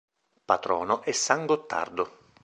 Patrono 0.45 1.03
è 1.03 1.11
San 1.11 1.45
Gottardo. 1.45 2.31